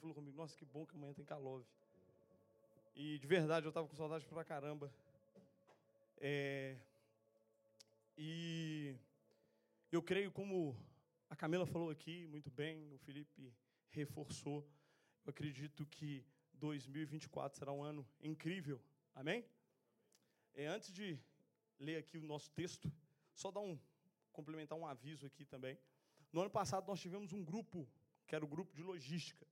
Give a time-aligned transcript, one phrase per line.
[0.00, 1.66] falou comigo, nossa, que bom que amanhã tem Calove.
[2.96, 4.90] E de verdade eu estava com saudade pra caramba.
[6.16, 6.76] É,
[8.16, 8.96] e
[9.92, 10.74] eu creio, como
[11.28, 13.52] a Camila falou aqui muito bem, o Felipe
[13.90, 14.66] reforçou,
[15.24, 16.24] eu acredito que
[16.54, 18.80] 2024 será um ano incrível.
[19.14, 19.44] Amém?
[20.54, 21.18] É, antes de
[21.78, 22.90] ler aqui o nosso texto,
[23.34, 23.78] só dar um
[24.32, 25.78] complementar um aviso aqui também.
[26.32, 27.86] No ano passado nós tivemos um grupo,
[28.26, 29.46] que era o grupo de logística.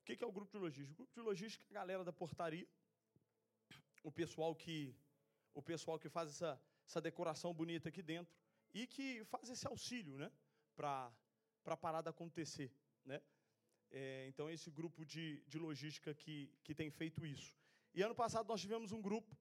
[0.00, 0.92] O que é o grupo de logística?
[0.92, 2.66] O grupo de logística é a galera da portaria,
[4.02, 4.94] o pessoal que
[5.52, 8.34] o pessoal que faz essa, essa decoração bonita aqui dentro
[8.72, 10.30] e que faz esse auxílio, né,
[10.74, 11.12] para
[11.66, 12.72] a parada acontecer,
[13.04, 13.20] né?
[13.90, 17.56] É, então esse grupo de, de logística que que tem feito isso.
[17.92, 19.36] E ano passado nós tivemos um grupo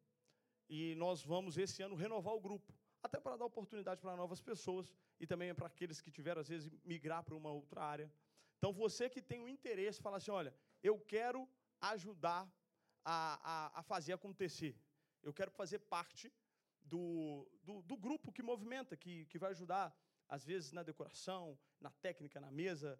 [0.67, 4.91] e nós vamos esse ano renovar o grupo, até para dar oportunidade para novas pessoas
[5.19, 8.11] e também para aqueles que tiveram às vezes migrar para uma outra área.
[8.59, 11.49] Então você que tem o um interesse, fala assim, olha, eu quero
[11.79, 12.41] ajudar
[13.05, 13.17] a,
[13.51, 14.77] a, a fazer acontecer.
[15.23, 16.31] Eu quero fazer parte
[16.81, 21.89] do, do, do, grupo que movimenta, que, que vai ajudar, às vezes, na decoração, na
[21.89, 22.99] técnica, na mesa,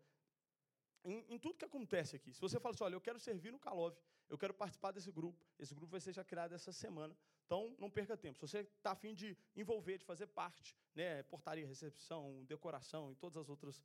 [1.03, 2.33] em, em, tudo que acontece aqui.
[2.33, 5.45] Se você fala assim, olha, eu quero servir no Calove, eu quero participar desse grupo,
[5.57, 8.37] esse grupo vai ser já criado essa semana, então não perca tempo.
[8.37, 13.37] Se você está afim de envolver, de fazer parte, né, portaria, recepção, decoração e todas
[13.37, 13.83] as outras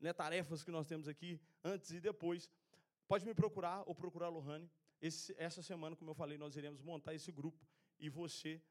[0.00, 2.50] né, tarefas que nós temos aqui, antes e depois,
[3.06, 4.70] pode me procurar ou procurar a Lohane.
[5.00, 7.66] Esse, essa semana, como eu falei, nós iremos montar esse grupo
[7.98, 8.62] e você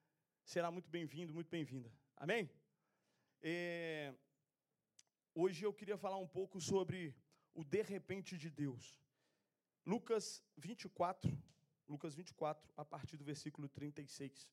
[0.44, 1.92] será muito bem-vindo, muito bem-vinda.
[2.16, 2.50] Amém?
[3.42, 4.14] É,
[5.36, 7.16] hoje eu queria falar um pouco sobre
[7.54, 9.00] o de repente de Deus.
[9.86, 11.38] Lucas 24,
[11.88, 14.50] Lucas 24, a partir do versículo 36.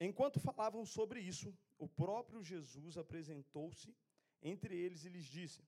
[0.00, 3.94] Enquanto falavam sobre isso, o próprio Jesus apresentou-se
[4.44, 5.64] entre eles e lhes disse: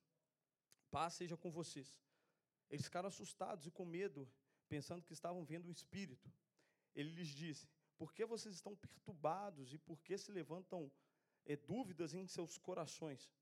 [0.91, 1.99] Paz seja com vocês.
[2.71, 4.29] Eles ficaram assustados e com medo,
[4.69, 6.31] pensando que estavam vendo um espírito.
[6.95, 7.67] Ele lhes disse:
[7.97, 10.93] Por que vocês estão perturbados e por que se levantam
[11.47, 13.33] é, dúvidas em seus corações?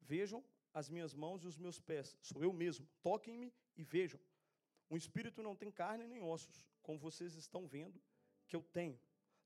[0.00, 2.86] Vejam as minhas mãos e os meus pés, sou eu mesmo.
[3.02, 4.20] Toquem-me e vejam.
[4.90, 8.00] Um espírito não tem carne nem ossos, como vocês estão vendo
[8.46, 9.00] que eu tenho.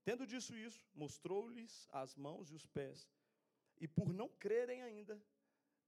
[0.04, 3.08] Tendo disso isso, mostrou-lhes as mãos e os pés.
[3.80, 5.20] E por não crerem ainda,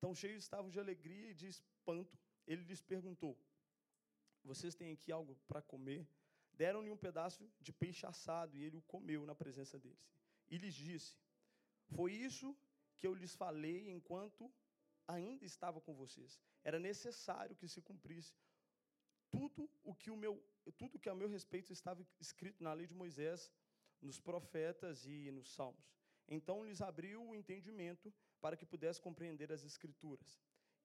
[0.01, 3.39] tão cheios estavam de alegria e de espanto, ele lhes perguntou:
[4.43, 6.07] Vocês têm aqui algo para comer?
[6.55, 10.09] Deram-lhe um pedaço de peixe assado e ele o comeu na presença deles.
[10.51, 11.17] E lhes disse:
[11.95, 12.57] Foi isso
[12.97, 14.51] que eu lhes falei enquanto
[15.07, 16.41] ainda estava com vocês.
[16.65, 18.35] Era necessário que se cumprisse
[19.31, 20.43] tudo o que o meu
[20.77, 23.51] tudo que a meu respeito estava escrito na lei de Moisés,
[24.01, 25.93] nos profetas e nos salmos.
[26.29, 30.41] Então lhes abriu o entendimento para que pudesse compreender as escrituras.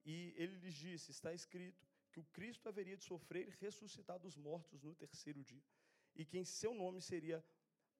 [0.05, 4.35] E ele lhes disse: Está escrito que o Cristo haveria de sofrer e ressuscitar dos
[4.35, 5.63] mortos no terceiro dia,
[6.15, 7.43] e que em seu nome seria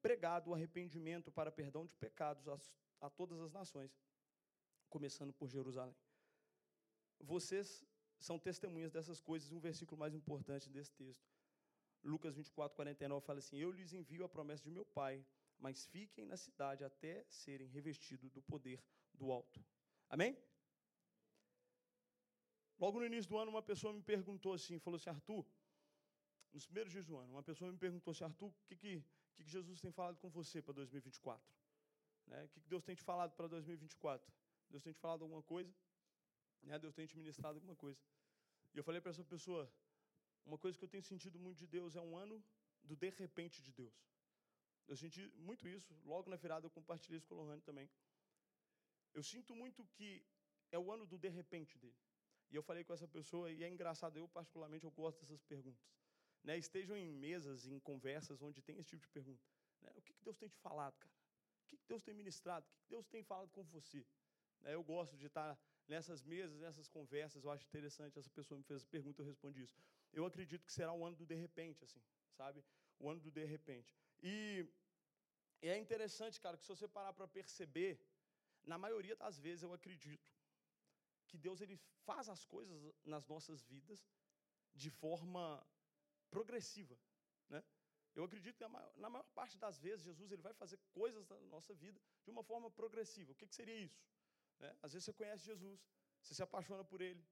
[0.02, 2.60] pregado o arrependimento para perdão de pecados a,
[3.02, 3.92] a todas as nações,
[4.90, 5.96] começando por Jerusalém.
[7.20, 7.86] Vocês
[8.20, 9.52] são testemunhas dessas coisas.
[9.52, 11.28] Um versículo mais importante desse texto.
[12.04, 15.26] Lucas 24, 49 fala assim: Eu lhes envio a promessa de meu Pai,
[15.60, 19.64] mas fiquem na cidade até serem revestidos do poder do alto.
[20.10, 20.38] Amém?
[22.80, 25.46] Logo no início do ano, uma pessoa me perguntou assim, falou assim, Arthur,
[26.54, 29.04] nos primeiros dias do ano, uma pessoa me perguntou assim, Arthur, o que, que,
[29.36, 31.44] que Jesus tem falado com você para 2024?
[32.28, 32.44] Né?
[32.44, 34.32] O que, que Deus tem te falado para 2024?
[34.70, 35.74] Deus tem te falado alguma coisa?
[36.62, 36.78] Né?
[36.78, 38.00] Deus tem te ministrado alguma coisa?
[38.74, 39.72] E eu falei para essa pessoa,
[40.46, 42.44] uma coisa que eu tenho sentido muito de Deus é um ano
[42.84, 43.96] do de repente de Deus.
[44.88, 47.90] Eu senti muito isso, logo na virada eu compartilhei isso com o Lohane também.
[49.14, 50.26] Eu sinto muito que
[50.72, 51.98] é o ano do de repente dele.
[52.50, 55.86] E eu falei com essa pessoa, e é engraçado, eu particularmente eu gosto dessas perguntas.
[56.44, 56.58] Né?
[56.58, 59.44] Estejam em mesas, em conversas onde tem esse tipo de pergunta.
[59.82, 59.92] Né?
[59.98, 61.14] O que, que Deus tem te falado, cara?
[61.64, 62.66] O que, que Deus tem ministrado?
[62.66, 64.06] O que, que Deus tem falado com você?
[64.62, 64.74] Né?
[64.74, 68.18] Eu gosto de estar nessas mesas, nessas conversas, eu acho interessante.
[68.18, 69.76] Essa pessoa me fez essa pergunta, eu respondi isso.
[70.14, 72.02] Eu acredito que será o ano do de repente, assim,
[72.32, 72.64] sabe?
[73.00, 73.94] O ano do de repente.
[74.22, 74.66] E,
[75.62, 78.00] e é interessante, cara, que se você parar para perceber,
[78.64, 80.28] na maioria das vezes eu acredito
[81.28, 84.06] que Deus ele faz as coisas nas nossas vidas
[84.74, 85.44] de forma
[86.30, 86.98] progressiva,
[87.50, 87.64] né?
[88.16, 91.28] Eu acredito que na maior, na maior, parte das vezes Jesus ele vai fazer coisas
[91.28, 93.32] na nossa vida de uma forma progressiva.
[93.32, 94.02] O que, que seria isso?
[94.60, 94.76] Né?
[94.82, 95.80] Às vezes você conhece Jesus,
[96.22, 97.24] você se apaixona por Ele,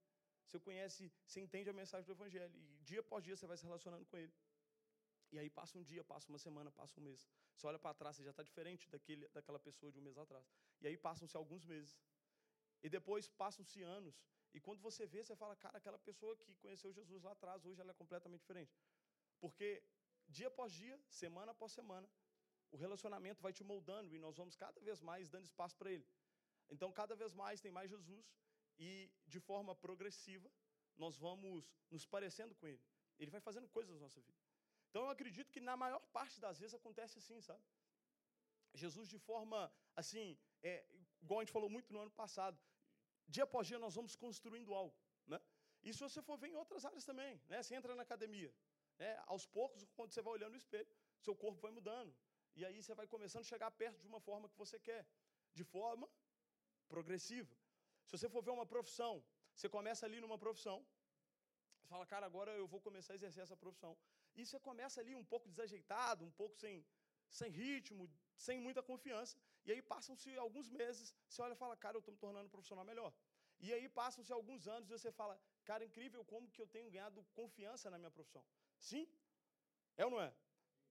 [0.46, 3.64] você conhece, você entende a mensagem do Evangelho e dia após dia você vai se
[3.64, 4.34] relacionando com Ele.
[5.32, 7.28] E aí passa um dia, passa uma semana, passa um mês.
[7.56, 10.46] Você olha para trás, você já está diferente daquele, daquela pessoa de um mês atrás.
[10.82, 11.98] E aí passam-se alguns meses.
[12.84, 14.16] E depois passam-se anos,
[14.56, 17.82] E quando você vê, você fala, cara, aquela pessoa que conheceu Jesus lá atrás, hoje
[17.82, 18.74] ela é completamente diferente.
[19.42, 19.84] Porque
[20.30, 22.08] dia após dia, semana após semana,
[22.72, 26.08] o relacionamento vai te moldando e nós vamos cada vez mais dando espaço para ele.
[26.70, 28.26] Então, cada vez mais tem mais Jesus
[28.80, 30.50] e, de forma progressiva,
[30.96, 32.82] nós vamos nos parecendo com ele.
[33.20, 34.40] Ele vai fazendo coisas na nossa vida.
[34.96, 37.62] Então, eu acredito que na maior parte das vezes acontece assim, sabe?
[38.82, 39.60] Jesus, de forma
[39.94, 40.74] assim, é,
[41.22, 42.58] igual a gente falou muito no ano passado,
[43.28, 44.96] dia após dia nós vamos construindo algo.
[45.28, 45.38] Né?
[45.84, 47.62] E se você for ver em outras áreas também, né?
[47.62, 48.56] você entra na academia,
[48.98, 49.22] né?
[49.26, 50.88] aos poucos, quando você vai olhando no espelho,
[51.20, 52.16] seu corpo vai mudando.
[52.56, 55.06] E aí você vai começando a chegar perto de uma forma que você quer,
[55.54, 56.10] de forma
[56.88, 57.54] progressiva.
[58.06, 59.22] Se você for ver uma profissão,
[59.54, 60.88] você começa ali numa profissão,
[61.76, 63.98] você fala, cara, agora eu vou começar a exercer essa profissão.
[64.36, 66.86] E você começa ali um pouco desajeitado, um pouco sem,
[67.30, 68.10] sem ritmo,
[68.48, 69.38] sem muita confiança.
[69.66, 72.56] E aí passam-se alguns meses, você olha e fala, cara, eu estou me tornando um
[72.56, 73.14] profissional melhor.
[73.60, 77.26] E aí passam-se alguns anos e você fala, cara, incrível como que eu tenho ganhado
[77.34, 78.44] confiança na minha profissão.
[78.78, 79.08] Sim?
[79.98, 80.34] É ou não é?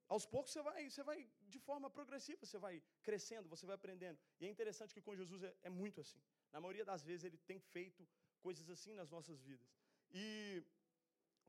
[0.09, 4.19] Aos poucos você vai, você vai de forma progressiva, você vai crescendo, você vai aprendendo.
[4.41, 6.21] E é interessante que com Jesus é, é muito assim.
[6.53, 8.07] Na maioria das vezes ele tem feito
[8.41, 9.67] coisas assim nas nossas vidas.
[10.11, 10.63] E,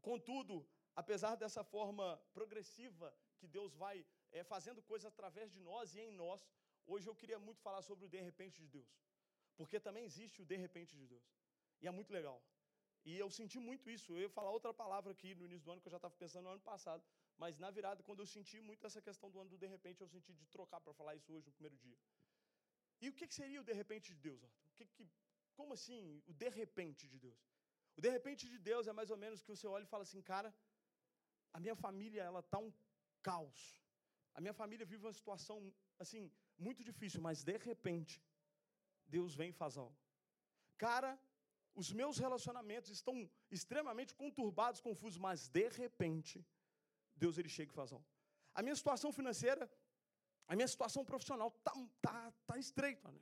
[0.01, 0.65] contudo,
[0.95, 6.11] apesar dessa forma progressiva que Deus vai é, fazendo coisas através de nós e em
[6.11, 6.47] nós,
[6.85, 8.91] hoje eu queria muito falar sobre o de repente de Deus.
[9.57, 11.27] Porque também existe o de repente de Deus.
[11.81, 12.41] E é muito legal.
[13.09, 14.11] E eu senti muito isso.
[14.13, 16.45] Eu ia falar outra palavra aqui no início do ano que eu já estava pensando
[16.45, 17.03] no ano passado.
[17.37, 20.07] Mas na virada, quando eu senti muito essa questão do ano do de repente, eu
[20.07, 21.97] senti de trocar para falar isso hoje no primeiro dia.
[23.01, 24.65] E o que, seria o de repente de Deus, Arthur?
[24.69, 25.07] O que, que,
[25.53, 27.39] como assim o de repente de Deus?
[27.97, 30.21] O de repente de Deus é mais ou menos que você olha e fala assim,
[30.21, 30.53] cara,
[31.55, 32.71] a minha família ela tá um
[33.27, 33.59] caos.
[34.33, 35.57] A minha família vive uma situação
[36.03, 36.21] assim
[36.65, 38.15] muito difícil, mas de repente
[39.15, 39.97] Deus vem e faz algo.
[40.77, 41.11] Cara,
[41.81, 43.15] os meus relacionamentos estão
[43.49, 46.45] extremamente conturbados, confusos, mas de repente
[47.15, 48.05] Deus ele chega e faz algo.
[48.53, 49.71] A minha situação financeira,
[50.49, 53.21] a minha situação profissional tá, tá, tá estreita, né?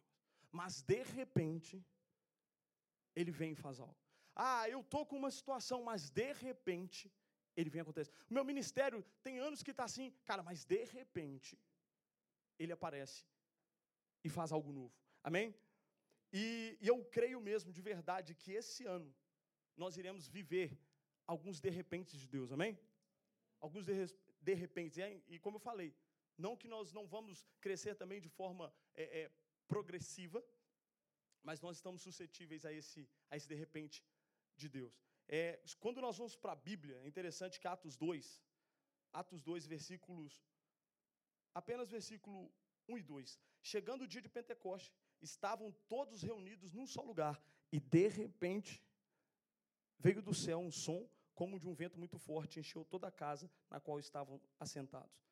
[0.51, 1.85] mas de repente
[3.15, 3.95] ele vem e faz algo.
[4.35, 7.11] Ah, eu tô com uma situação, mas de repente
[7.55, 8.11] ele vem e acontece.
[8.29, 11.59] O meu ministério tem anos que está assim, cara, mas de repente
[12.57, 13.25] ele aparece
[14.23, 14.93] e faz algo novo.
[15.23, 15.55] Amém?
[16.31, 19.13] E, e eu creio mesmo de verdade que esse ano
[19.77, 20.77] nós iremos viver
[21.27, 22.51] alguns de repente de Deus.
[22.51, 22.77] Amém?
[23.63, 23.93] alguns de,
[24.41, 24.99] de repente.
[25.27, 25.95] E, como eu falei,
[26.37, 29.31] não que nós não vamos crescer também de forma é, é,
[29.67, 30.43] progressiva,
[31.41, 34.05] mas nós estamos suscetíveis a esse, a esse de repente
[34.55, 34.93] de Deus.
[35.27, 38.41] É, quando nós vamos para a Bíblia, é interessante que Atos 2,
[39.11, 40.43] Atos 2, versículos,
[41.53, 42.51] apenas versículo
[42.87, 43.39] 1 e 2.
[43.61, 44.91] Chegando o dia de Pentecoste,
[45.21, 47.41] estavam todos reunidos num só lugar,
[47.71, 48.83] e de repente
[49.97, 53.49] veio do céu um som como de um vento muito forte, encheu toda a casa
[53.69, 55.25] na qual estavam assentados.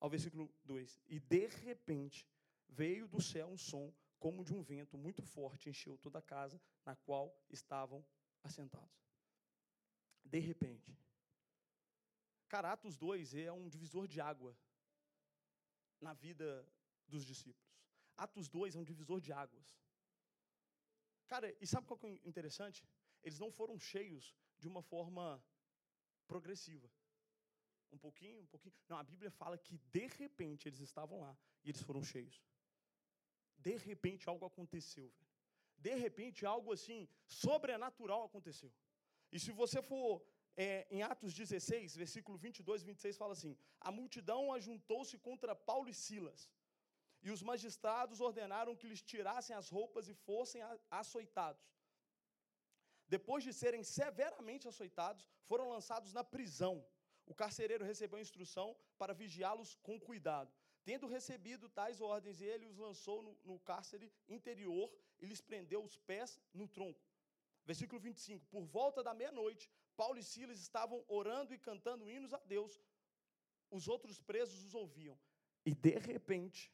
[0.00, 2.28] Ao versículo 2: E de repente
[2.68, 6.60] veio do céu um som, como de um vento muito forte, encheu toda a casa
[6.84, 8.04] na qual estavam
[8.42, 9.05] assentados.
[10.26, 10.96] De repente.
[12.48, 14.56] Cara, Atos 2 é um divisor de água
[16.00, 16.66] na vida
[17.06, 17.66] dos discípulos.
[18.16, 19.76] Atos 2 é um divisor de águas.
[21.26, 22.86] Cara, e sabe qual que é interessante?
[23.22, 25.42] Eles não foram cheios de uma forma
[26.26, 26.88] progressiva.
[27.92, 28.74] Um pouquinho, um pouquinho.
[28.88, 32.42] Não, a Bíblia fala que de repente eles estavam lá e eles foram cheios.
[33.58, 35.26] De repente algo aconteceu, velho.
[35.78, 38.72] De repente algo assim sobrenatural aconteceu.
[39.32, 40.22] E se você for
[40.56, 45.88] é, em Atos 16, versículo 22 e 26, fala assim: A multidão ajuntou-se contra Paulo
[45.88, 46.50] e Silas.
[47.22, 51.66] E os magistrados ordenaram que lhes tirassem as roupas e fossem açoitados.
[53.08, 56.84] Depois de serem severamente açoitados, foram lançados na prisão.
[57.24, 60.52] O carcereiro recebeu instrução para vigiá-los com cuidado.
[60.84, 65.96] Tendo recebido tais ordens, ele os lançou no, no cárcere interior e lhes prendeu os
[65.96, 67.05] pés no tronco.
[67.66, 72.38] Versículo 25: Por volta da meia-noite, Paulo e Silas estavam orando e cantando hinos a
[72.38, 72.80] Deus.
[73.70, 75.18] Os outros presos os ouviam.
[75.64, 76.72] E de repente,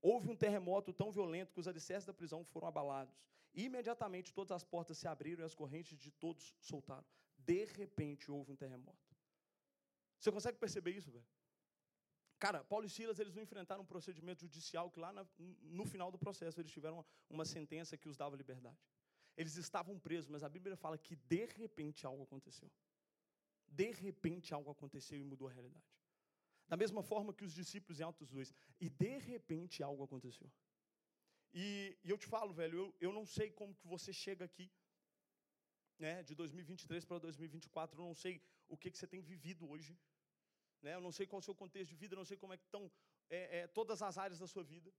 [0.00, 3.16] houve um terremoto tão violento que os alicerces da prisão foram abalados.
[3.54, 7.06] Imediatamente todas as portas se abriram e as correntes de todos soltaram.
[7.38, 8.98] De repente houve um terremoto.
[10.18, 11.26] Você consegue perceber isso, velho?
[12.38, 16.18] Cara, Paulo e Silas eles não enfrentaram um procedimento judicial que lá no final do
[16.18, 18.78] processo eles tiveram uma, uma sentença que os dava liberdade.
[19.36, 22.70] Eles estavam presos, mas a Bíblia fala que de repente algo aconteceu.
[23.66, 25.86] De repente algo aconteceu e mudou a realidade.
[26.68, 28.52] Da mesma forma que os discípulos em Atos 2.
[28.80, 30.50] E de repente algo aconteceu.
[31.52, 34.70] E, e eu te falo, velho, eu, eu não sei como que você chega aqui.
[35.98, 38.00] né, de 2023 para 2024.
[38.00, 39.98] Eu não sei o que, que você tem vivido hoje.
[40.82, 40.94] Né?
[40.94, 42.56] Eu não sei qual é o seu contexto de vida, eu não sei como é
[42.56, 42.90] que estão
[43.30, 44.92] é, é, todas as áreas da sua vida.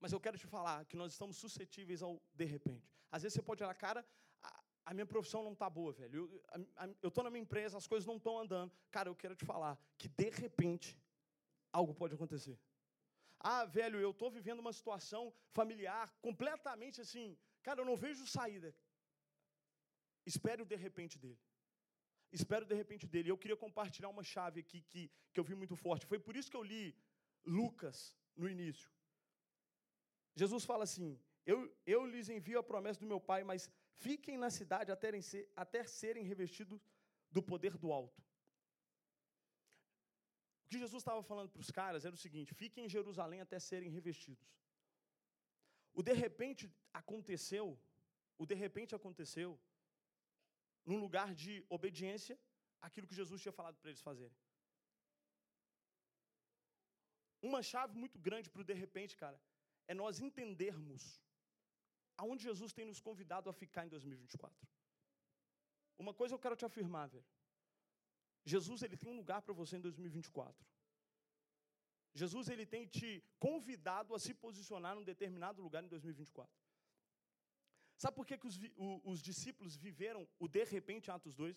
[0.00, 2.88] Mas eu quero te falar que nós estamos suscetíveis ao de repente.
[3.10, 4.06] Às vezes você pode olhar, cara,
[4.42, 6.42] a, a minha profissão não está boa, velho.
[7.02, 8.72] Eu estou na minha empresa, as coisas não estão andando.
[8.90, 10.96] Cara, eu quero te falar que de repente
[11.72, 12.58] algo pode acontecer.
[13.40, 17.36] Ah, velho, eu estou vivendo uma situação familiar completamente assim.
[17.62, 18.74] Cara, eu não vejo saída.
[20.26, 21.40] Espere o de repente dele.
[22.30, 23.30] Espero de repente dele.
[23.30, 26.06] Eu queria compartilhar uma chave aqui que, que eu vi muito forte.
[26.06, 26.94] Foi por isso que eu li
[27.44, 28.90] Lucas no início.
[30.42, 31.08] Jesus fala assim:
[31.52, 31.58] eu,
[31.94, 33.70] eu lhes envio a promessa do meu Pai, mas
[34.06, 35.10] fiquem na cidade até,
[35.64, 36.80] até serem revestidos
[37.36, 38.20] do poder do alto.
[40.64, 43.58] O que Jesus estava falando para os caras era o seguinte: fiquem em Jerusalém até
[43.58, 44.46] serem revestidos.
[45.98, 46.64] O de repente
[47.00, 47.66] aconteceu,
[48.42, 49.50] o de repente aconteceu
[50.84, 52.38] num lugar de obediência
[52.80, 54.36] àquilo que Jesus tinha falado para eles fazerem.
[57.50, 59.40] Uma chave muito grande para o de repente, cara,
[59.88, 61.02] é nós entendermos
[62.16, 64.68] aonde Jesus tem nos convidado a ficar em 2024.
[65.98, 67.24] Uma coisa eu quero te afirmar, velho.
[68.44, 70.66] Jesus ele tem um lugar para você em 2024.
[72.14, 76.52] Jesus ele tem te convidado a se posicionar num determinado lugar em 2024.
[77.96, 78.58] Sabe por que, que os,
[79.04, 81.56] os discípulos viveram o de repente em Atos 2?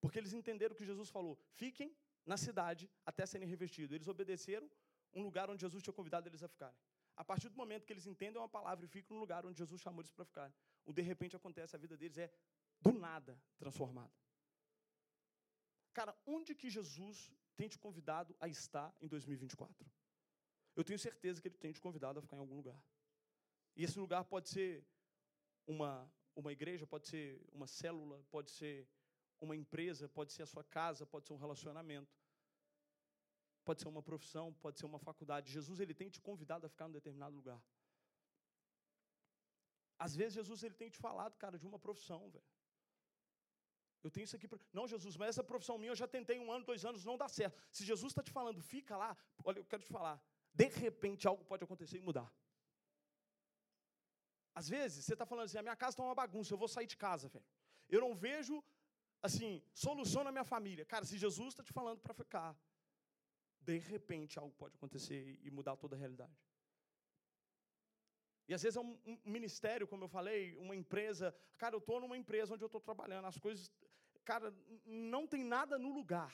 [0.00, 1.96] Porque eles entenderam que Jesus falou: fiquem
[2.26, 3.94] na cidade até serem revestidos.
[3.94, 4.70] Eles obedeceram
[5.14, 6.78] um lugar onde Jesus tinha convidado eles a ficarem.
[7.18, 9.80] A partir do momento que eles entendem uma palavra e ficam no lugar onde Jesus
[9.80, 10.54] chamou eles para ficar,
[10.86, 12.32] o de repente acontece, a vida deles é
[12.80, 14.12] do nada transformada.
[15.92, 19.84] Cara, onde que Jesus tem te convidado a estar em 2024?
[20.76, 22.80] Eu tenho certeza que ele tem te convidado a ficar em algum lugar.
[23.74, 24.86] E esse lugar pode ser
[25.66, 28.88] uma, uma igreja, pode ser uma célula, pode ser
[29.40, 32.16] uma empresa, pode ser a sua casa, pode ser um relacionamento,
[33.68, 35.52] pode ser uma profissão, pode ser uma faculdade.
[35.52, 37.60] Jesus ele tem te convidado a ficar em determinado lugar.
[40.04, 42.50] Às vezes Jesus ele tem te falado, cara, de uma profissão, velho.
[44.02, 44.48] Eu tenho isso aqui.
[44.48, 44.58] Pra...
[44.72, 47.28] Não, Jesus, mas essa profissão minha eu já tentei um ano, dois anos, não dá
[47.28, 47.60] certo.
[47.70, 49.10] Se Jesus está te falando, fica lá,
[49.44, 50.16] olha, eu quero te falar.
[50.54, 52.32] De repente algo pode acontecer e mudar.
[54.54, 56.86] Às vezes, você está falando assim, a minha casa está uma bagunça, eu vou sair
[56.86, 57.44] de casa, velho.
[57.86, 58.64] Eu não vejo,
[59.20, 60.86] assim, solução na minha família.
[60.86, 62.56] Cara, se Jesus está te falando para ficar,
[63.68, 66.36] de repente algo pode acontecer e mudar toda a realidade.
[68.48, 71.26] E às vezes é um, ministério, como eu falei, uma empresa.
[71.62, 73.70] Cara, eu estou numa empresa onde eu estou trabalhando, as coisas.
[74.24, 74.48] Cara,
[74.86, 76.32] não tem nada no lugar.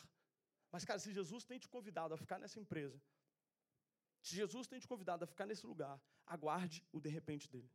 [0.71, 3.03] Mas, cara, se Jesus tem te convidado a ficar nessa empresa,
[4.23, 7.71] se Jesus tem te convidado a ficar nesse lugar, aguarde o de repente dele.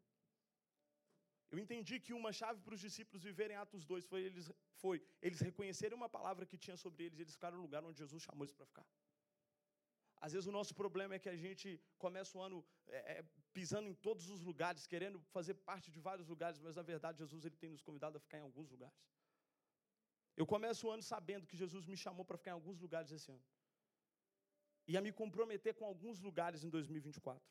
[1.51, 4.49] Eu entendi que uma chave para os discípulos viverem Atos 2 foi eles,
[4.83, 7.97] foi eles reconhecerem uma palavra que tinha sobre eles e eles ficaram no lugar onde
[8.03, 8.87] Jesus chamou eles para ficar.
[10.25, 12.57] Às vezes o nosso problema é que a gente começa o ano
[12.87, 16.81] é, é, pisando em todos os lugares, querendo fazer parte de vários lugares, mas na
[16.81, 18.99] verdade Jesus ele tem nos convidado a ficar em alguns lugares.
[20.41, 23.29] Eu começo o ano sabendo que Jesus me chamou para ficar em alguns lugares esse
[23.31, 23.45] ano.
[24.87, 27.41] E a me comprometer com alguns lugares em 2024.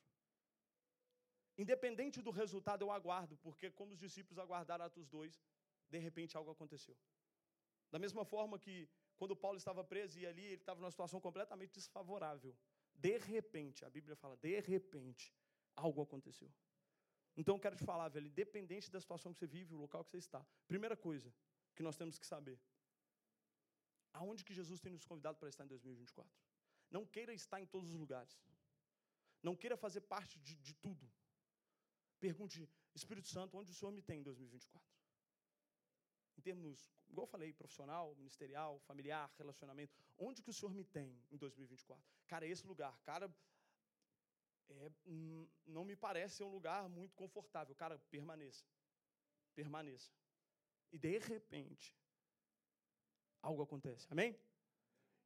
[1.64, 5.42] Independente do resultado, eu aguardo, porque como os discípulos aguardaram Atos 2,
[5.90, 6.96] de repente algo aconteceu.
[7.90, 11.72] Da mesma forma que quando Paulo estava preso e ali ele estava numa situação completamente
[11.72, 12.56] desfavorável.
[12.94, 15.34] De repente, a Bíblia fala, de repente,
[15.76, 16.50] algo aconteceu.
[17.36, 20.10] Então eu quero te falar, velho, independente da situação que você vive, o local que
[20.10, 20.44] você está.
[20.66, 21.32] Primeira coisa
[21.74, 22.58] que nós temos que saber:
[24.12, 26.32] aonde que Jesus tem nos convidado para estar em 2024?
[26.90, 28.40] Não queira estar em todos os lugares.
[29.42, 31.08] Não queira fazer parte de, de tudo.
[32.18, 34.97] Pergunte, Espírito Santo, onde o Senhor me tem em 2024?
[36.38, 41.20] Em termos, igual eu falei, profissional, ministerial, familiar, relacionamento, onde que o Senhor me tem
[41.32, 42.02] em 2024?
[42.28, 43.28] Cara, esse lugar, cara,
[44.70, 44.90] é,
[45.66, 47.74] não me parece ser um lugar muito confortável.
[47.74, 48.64] Cara, permaneça.
[49.54, 50.12] Permaneça.
[50.92, 51.92] E de repente,
[53.42, 54.06] algo acontece.
[54.08, 54.38] Amém?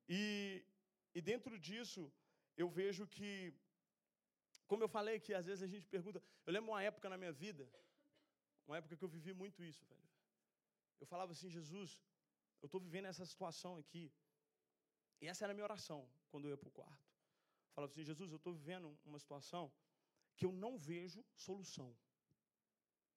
[0.08, 0.64] E,
[1.14, 2.10] e dentro disso,
[2.56, 3.54] eu vejo que
[4.66, 7.32] como eu falei que às vezes a gente pergunta, eu lembro uma época na minha
[7.32, 7.68] vida,
[8.66, 10.08] uma época que eu vivi muito isso, velho.
[11.02, 12.00] Eu falava assim, Jesus,
[12.62, 14.04] eu estou vivendo essa situação aqui.
[15.20, 17.08] E essa era a minha oração quando eu ia para o quarto.
[17.66, 19.64] Eu falava assim, Jesus, eu estou vivendo uma situação
[20.36, 21.90] que eu não vejo solução.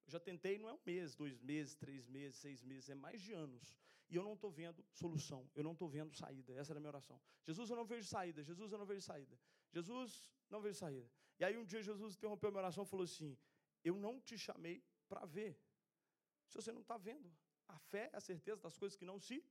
[0.04, 3.20] Eu já tentei, não é um mês, dois meses, três meses, seis meses, é mais
[3.22, 3.72] de anos.
[4.08, 6.52] E eu não estou vendo solução, eu não estou vendo saída.
[6.54, 7.20] Essa era a minha oração.
[7.44, 8.42] Jesus, eu não vejo saída.
[8.42, 9.38] Jesus, eu não vejo saída.
[9.70, 11.08] Jesus, não vejo saída.
[11.38, 13.38] E aí um dia Jesus interrompeu a minha oração e falou assim:
[13.84, 15.56] Eu não te chamei para ver,
[16.48, 17.32] se você não está vendo.
[17.68, 19.44] A fé é a certeza das coisas que não se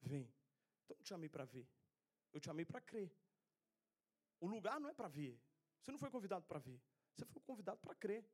[0.00, 0.32] veem.
[0.84, 1.66] Então eu te chamei para ver.
[2.32, 3.10] Eu te chamei para crer.
[4.40, 5.40] O lugar não é para ver.
[5.80, 6.80] Você não foi convidado para ver.
[7.14, 8.24] Você foi convidado para crer.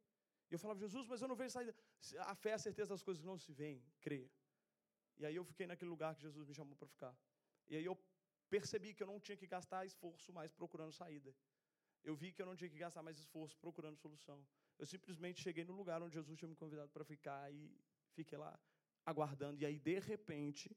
[0.51, 1.75] E eu falava, Jesus, mas eu não vejo saída.
[2.21, 3.83] A fé é a certeza das coisas que não se veem.
[4.01, 4.31] Creia.
[5.19, 7.17] E aí eu fiquei naquele lugar que Jesus me chamou para ficar.
[7.69, 7.97] E aí eu
[8.51, 11.35] percebi que eu não tinha que gastar esforço mais procurando saída.
[12.03, 14.45] Eu vi que eu não tinha que gastar mais esforço procurando solução.
[14.79, 17.81] Eu simplesmente cheguei no lugar onde Jesus tinha me convidado para ficar e
[18.13, 18.59] fiquei lá
[19.05, 19.61] aguardando.
[19.61, 20.77] E aí, de repente,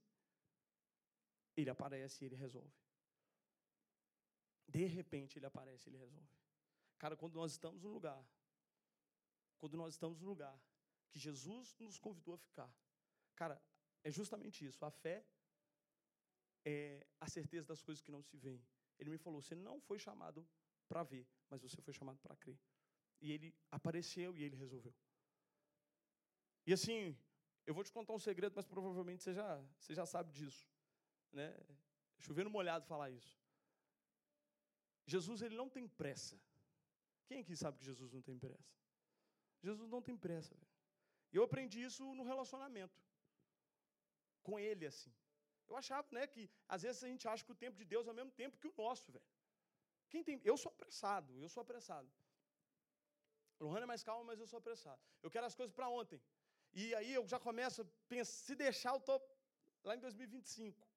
[1.55, 2.73] ele aparece e ele resolve.
[4.67, 6.29] De repente, ele aparece e ele resolve.
[6.97, 8.25] Cara, quando nós estamos no lugar,
[9.57, 10.59] quando nós estamos no lugar
[11.09, 12.73] que Jesus nos convidou a ficar,
[13.35, 13.61] cara,
[14.03, 14.83] é justamente isso.
[14.83, 15.25] A fé
[16.63, 18.65] é a certeza das coisas que não se veem.
[18.97, 20.47] Ele me falou: você não foi chamado
[20.87, 22.59] para ver, mas você foi chamado para crer.
[23.21, 24.93] E ele apareceu e ele resolveu.
[26.65, 27.17] E assim,
[27.65, 30.67] eu vou te contar um segredo, mas provavelmente você já, você já sabe disso.
[31.31, 31.55] Né?
[32.19, 33.37] Chovendo molhado falar isso.
[35.05, 36.39] Jesus ele não tem pressa.
[37.25, 38.71] Quem aqui sabe que Jesus não tem pressa?
[39.61, 40.55] Jesus não tem pressa.
[41.33, 42.97] Eu aprendi isso no relacionamento.
[44.43, 45.13] Com ele, assim.
[45.67, 48.11] Eu achava né, que às vezes a gente acha que o tempo de Deus é
[48.11, 49.25] o mesmo tempo que o nosso, velho.
[50.09, 52.09] Quem tem, eu sou apressado, eu sou apressado.
[53.59, 55.01] Lohana é mais calma, mas eu sou apressado.
[55.23, 56.21] Eu quero as coisas para ontem.
[56.81, 59.17] E aí eu já começo a pensar, se deixar, eu estou
[59.83, 60.87] lá em 2025.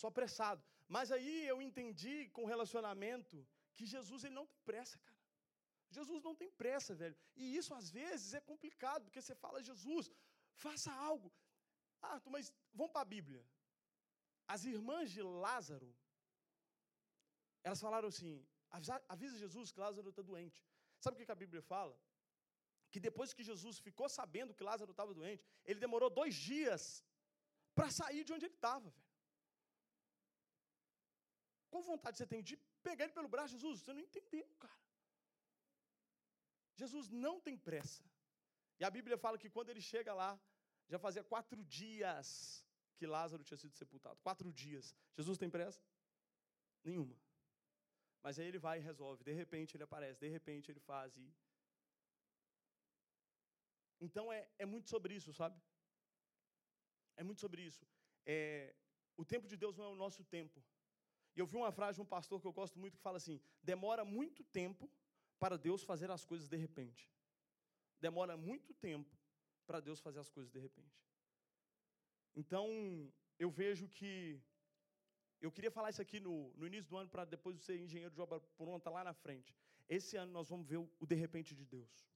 [0.00, 0.62] Sou apressado.
[0.96, 5.18] Mas aí eu entendi com o relacionamento que Jesus ele não tem pressa, cara.
[5.96, 7.16] Jesus não tem pressa, velho.
[7.36, 10.10] E isso às vezes é complicado, porque você fala, Jesus,
[10.64, 11.30] faça algo.
[12.00, 13.44] Ah, mas vamos para a Bíblia.
[14.54, 15.94] As irmãs de Lázaro,
[17.62, 18.34] elas falaram assim:
[19.08, 20.64] avisa Jesus que Lázaro está doente.
[21.00, 21.98] Sabe o que a Bíblia fala?
[22.92, 26.82] Que depois que Jesus ficou sabendo que Lázaro estava doente, ele demorou dois dias
[27.74, 28.90] para sair de onde ele estava.
[31.70, 33.80] Qual vontade você tem de pegar ele pelo braço, Jesus?
[33.80, 34.80] Você não entendeu, cara.
[36.82, 38.02] Jesus não tem pressa.
[38.80, 40.30] E a Bíblia fala que quando ele chega lá,
[40.88, 42.28] já fazia quatro dias
[42.96, 44.18] que Lázaro tinha sido sepultado.
[44.28, 44.94] Quatro dias.
[45.16, 45.82] Jesus tem pressa?
[46.84, 47.16] Nenhuma.
[48.22, 49.22] Mas aí ele vai e resolve.
[49.24, 51.16] De repente ele aparece, de repente ele faz.
[51.16, 51.34] E...
[54.00, 55.60] Então é, é muito sobre isso, sabe?
[57.16, 57.86] É muito sobre isso.
[58.24, 58.74] É,
[59.16, 60.62] o tempo de Deus não é o nosso tempo.
[61.34, 63.40] E eu vi uma frase de um pastor que eu gosto muito que fala assim:
[63.62, 64.90] demora muito tempo
[65.38, 67.10] para Deus fazer as coisas de repente.
[68.00, 69.16] Demora muito tempo
[69.66, 71.02] para Deus fazer as coisas de repente.
[72.34, 72.66] Então,
[73.38, 74.40] eu vejo que
[75.40, 78.14] eu queria falar isso aqui no, no início do ano para depois de ser engenheiro
[78.14, 79.54] de obra pronta lá na frente.
[79.88, 82.08] Esse ano nós vamos ver o, o de repente de Deus.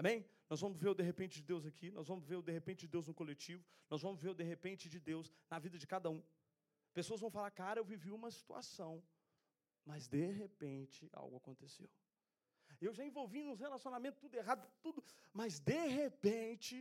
[0.00, 0.18] Amém?
[0.48, 2.80] Nós vamos ver o de repente de Deus aqui, nós vamos ver o de repente
[2.84, 5.88] de Deus no coletivo, nós vamos ver o de repente de Deus na vida de
[5.92, 6.20] cada um.
[6.98, 8.92] Pessoas vão falar, cara, eu vivi uma situação,
[9.84, 11.90] mas de repente algo aconteceu.
[12.80, 16.76] Eu já envolvi nos relacionamentos tudo errado, tudo, mas de repente,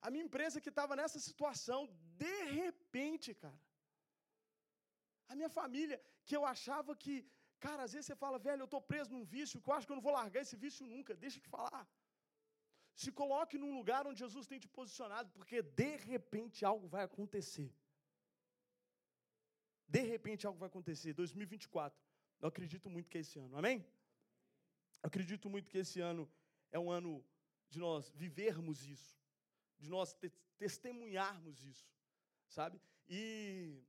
[0.00, 1.80] a minha empresa que estava nessa situação,
[2.24, 3.60] de repente, cara,
[5.28, 7.14] a minha família, que eu achava que,
[7.66, 9.92] cara, às vezes você fala, velho, eu estou preso num vício, que eu acho que
[9.92, 11.84] eu não vou largar esse vício nunca, deixa de falar.
[13.02, 17.70] Se coloque num lugar onde Jesus tem te posicionado, porque de repente algo vai acontecer.
[19.96, 21.12] De repente algo vai acontecer.
[21.12, 21.98] 2024.
[22.40, 23.56] Eu acredito muito que é esse ano.
[23.56, 23.78] Amém?
[25.02, 26.30] Eu acredito muito que esse ano
[26.70, 27.24] é um ano
[27.68, 29.18] de nós vivermos isso,
[29.78, 31.88] de nós te testemunharmos isso,
[32.48, 32.80] sabe?
[33.08, 33.82] E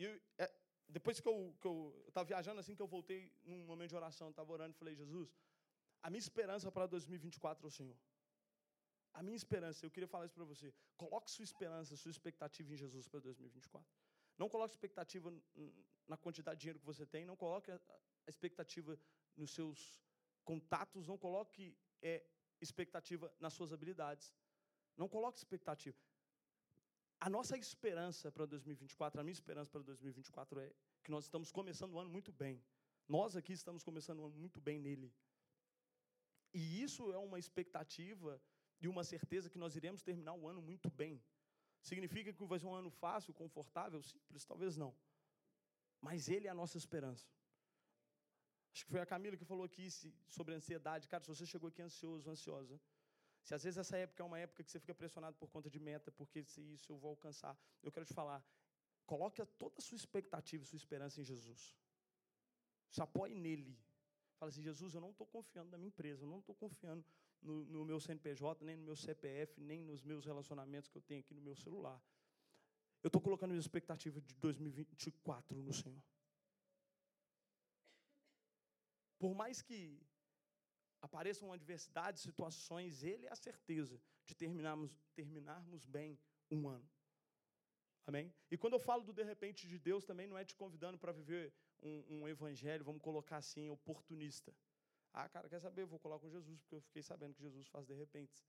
[0.00, 0.50] e eu, é,
[0.90, 4.74] depois que eu estava viajando, assim que eu voltei, num momento de oração, estava orando
[4.74, 5.34] e falei, Jesus,
[6.02, 7.96] a minha esperança para 2024 é o Senhor.
[9.12, 10.72] A minha esperança, eu queria falar isso para você.
[10.96, 13.88] Coloque sua esperança, sua expectativa em Jesus para 2024.
[14.38, 15.32] Não coloque expectativa
[16.08, 17.80] na quantidade de dinheiro que você tem, não coloque a
[18.26, 18.98] expectativa
[19.36, 20.00] nos seus
[20.44, 22.24] contatos, não coloque é,
[22.60, 24.34] expectativa nas suas habilidades.
[24.96, 25.98] Não coloque expectativa.
[27.20, 30.72] A nossa esperança para 2024, a minha esperança para 2024 é
[31.04, 32.64] que nós estamos começando o ano muito bem.
[33.06, 35.12] Nós aqui estamos começando o ano muito bem nele.
[36.54, 38.40] E isso é uma expectativa
[38.80, 41.22] e uma certeza que nós iremos terminar o ano muito bem.
[41.82, 44.46] Significa que vai ser um ano fácil, confortável, simples?
[44.46, 44.96] Talvez não.
[46.00, 47.28] Mas ele é a nossa esperança.
[48.72, 49.88] Acho que foi a Camila que falou aqui
[50.26, 51.06] sobre ansiedade.
[51.06, 52.80] Cara, se você chegou aqui ansioso, ansiosa,
[53.42, 55.78] se às vezes essa época é uma época que você fica pressionado por conta de
[55.78, 58.44] meta, porque se isso eu vou alcançar, eu quero te falar,
[59.06, 61.76] coloque toda a sua expectativa, sua esperança em Jesus.
[62.90, 63.78] Se apoie nele.
[64.38, 67.04] Fala assim, Jesus, eu não estou confiando na minha empresa, eu não estou confiando
[67.42, 71.20] no, no meu CNPJ, nem no meu CPF, nem nos meus relacionamentos que eu tenho
[71.20, 72.00] aqui no meu celular.
[73.02, 76.02] Eu estou colocando minha expectativa de 2024 no Senhor.
[79.18, 80.00] Por mais que
[81.00, 86.18] apareçam adversidades, situações, Ele é a certeza de terminarmos, terminarmos bem
[86.50, 86.88] um ano.
[88.06, 88.32] Amém?
[88.50, 91.12] E quando eu falo do de repente de Deus, também não é te convidando para
[91.12, 94.54] viver um, um, evangelho, vamos colocar assim, oportunista.
[95.12, 95.82] Ah, cara, quer saber?
[95.82, 98.44] Eu vou colar com Jesus, porque eu fiquei sabendo que Jesus faz de repente.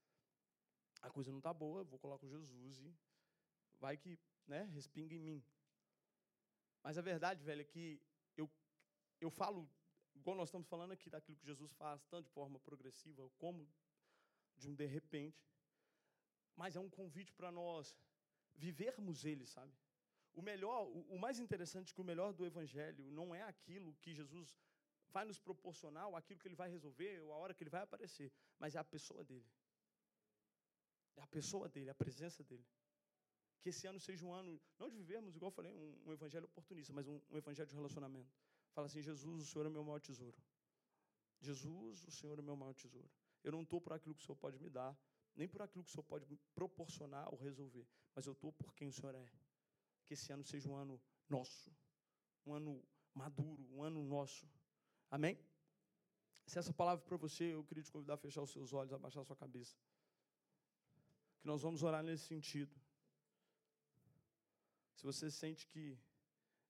[1.01, 2.95] A coisa não está boa, vou colar com Jesus e
[3.79, 5.43] vai que né, respinga em mim.
[6.83, 8.01] Mas a verdade, velho, é que
[8.37, 8.49] eu,
[9.19, 9.69] eu falo,
[10.15, 13.67] igual nós estamos falando aqui, daquilo que Jesus faz, tanto de forma progressiva como
[14.57, 15.43] de um de repente.
[16.55, 17.95] Mas é um convite para nós
[18.55, 19.73] vivermos ele, sabe?
[20.33, 24.55] O melhor, o, mais interessante que o melhor do evangelho não é aquilo que Jesus
[25.09, 27.81] vai nos proporcionar, ou aquilo que ele vai resolver, ou a hora que ele vai
[27.81, 29.49] aparecer, mas é a pessoa dele.
[31.17, 32.65] É a pessoa dele, a presença dele.
[33.61, 36.45] Que esse ano seja um ano, não de vivermos, igual eu falei, um, um evangelho
[36.45, 38.33] oportunista, mas um, um evangelho de relacionamento.
[38.73, 40.37] Fala assim: Jesus, o Senhor é meu maior tesouro.
[41.39, 43.09] Jesus, o Senhor é meu maior tesouro.
[43.43, 44.97] Eu não estou por aquilo que o Senhor pode me dar,
[45.35, 48.87] nem por aquilo que o Senhor pode proporcionar ou resolver, mas eu estou por quem
[48.87, 49.25] o Senhor é.
[50.05, 51.71] Que esse ano seja um ano nosso,
[52.45, 54.47] um ano maduro, um ano nosso.
[55.09, 55.37] Amém?
[56.45, 59.21] Se essa palavra para você, eu queria te convidar a fechar os seus olhos, abaixar
[59.21, 59.75] a sua cabeça.
[61.39, 62.75] Que nós vamos orar nesse sentido.
[65.01, 65.97] Se você sente que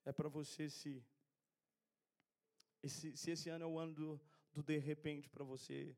[0.05, 1.05] é para você se,
[2.81, 4.21] esse, se esse ano é o ano do,
[4.53, 5.93] do de repente para você,